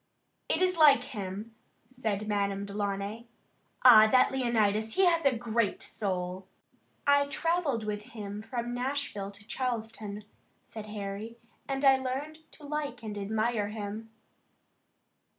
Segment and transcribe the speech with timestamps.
[0.49, 1.53] "It is like him,"
[1.85, 3.27] said Madame Delaunay.
[3.85, 6.47] "Ah, that Leonidas, he has a great soul!"
[7.05, 10.23] "I travelled with him from Nashville to Charleston,"
[10.63, 11.37] said Harry,
[11.67, 14.09] "and I learned to like and admire him."